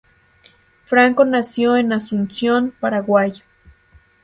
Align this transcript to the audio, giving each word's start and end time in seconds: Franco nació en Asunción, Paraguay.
Franco 0.83 1.25
nació 1.25 1.77
en 1.77 1.93
Asunción, 1.93 2.73
Paraguay. 2.79 3.33